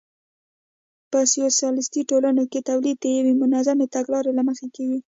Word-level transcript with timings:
په 1.11 1.19
سوسیالیستي 1.33 2.01
ټولنو 2.09 2.43
کې 2.51 2.65
تولید 2.69 2.97
د 3.01 3.05
یوې 3.17 3.33
منظمې 3.41 3.85
تګلارې 3.95 4.31
له 4.37 4.43
مخې 4.47 4.67
کېږي 4.75 4.99